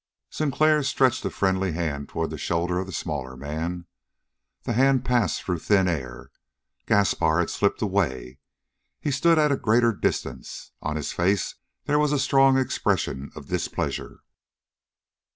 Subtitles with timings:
[0.31, 3.85] Sinclair stretched a friendly hand toward the shoulder of the smaller man.
[4.63, 6.31] The hand passed through thin air.
[6.87, 8.39] Gaspar had slipped away.
[8.99, 10.71] He stood at a greater distance.
[10.81, 11.53] On his face
[11.85, 14.21] there was a strong expression of displeasure.